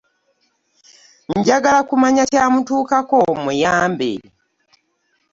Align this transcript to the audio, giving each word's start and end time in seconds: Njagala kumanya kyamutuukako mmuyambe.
Njagala 1.37 1.79
kumanya 1.89 2.23
kyamutuukako 2.31 3.17
mmuyambe. 3.37 4.11